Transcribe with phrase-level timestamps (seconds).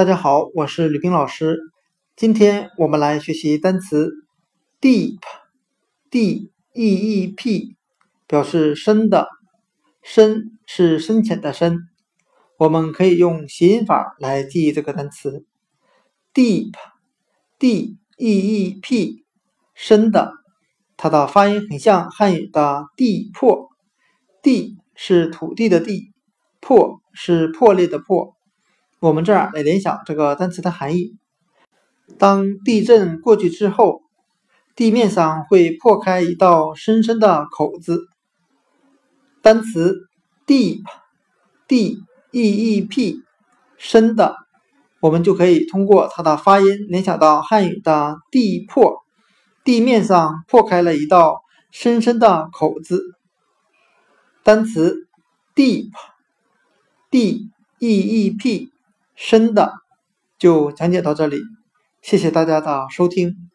[0.00, 1.58] 大家好，我是吕冰老师。
[2.16, 4.10] 今天我们来学习单词
[4.80, 7.76] deep，d e e p，
[8.26, 9.28] 表示深的，
[10.00, 11.80] 深是深浅的深。
[12.56, 15.44] 我们可以用谐音法来记忆这个单词
[16.32, 19.26] deep，d e e p，
[19.74, 20.32] 深的。
[20.96, 23.68] 它的发音很像汉语的地破，
[24.42, 26.14] 地是土地的地，
[26.58, 28.34] 破是破裂的破。
[29.00, 31.16] 我们这儿来联想这个单词的含义：
[32.18, 34.02] 当地震过去之后，
[34.76, 38.08] 地面上会破开一道深深的口子。
[39.40, 40.06] 单词
[40.46, 41.96] deep，d
[42.30, 43.22] e e p，
[43.78, 44.36] 深的，
[45.00, 48.98] 我们就可以通过它的发音联想到汉语的地破，
[49.64, 53.02] 地面上破开了一道深深的口子。
[54.42, 55.08] 单词
[55.54, 55.88] deep，d
[57.78, 58.70] e e p。
[59.22, 59.70] 深的
[60.38, 61.42] 就讲解到这里，
[62.00, 63.50] 谢谢大家的收听。